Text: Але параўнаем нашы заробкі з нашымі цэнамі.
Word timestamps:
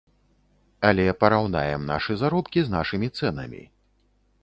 Але 0.89 1.05
параўнаем 1.25 1.85
нашы 1.91 2.19
заробкі 2.25 2.59
з 2.71 2.79
нашымі 2.79 3.15
цэнамі. 3.21 3.63